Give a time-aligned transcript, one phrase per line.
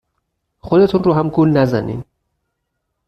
[0.59, 2.03] خودتون رو هم گول نزنین.